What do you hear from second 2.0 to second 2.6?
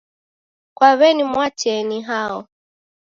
hao?